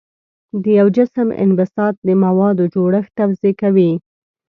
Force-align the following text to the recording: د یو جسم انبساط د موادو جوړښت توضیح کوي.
د 0.63 0.65
یو 0.79 0.87
جسم 0.97 1.27
انبساط 1.43 1.95
د 2.07 2.09
موادو 2.23 2.63
جوړښت 2.75 3.11
توضیح 3.19 3.53
کوي. 3.61 3.91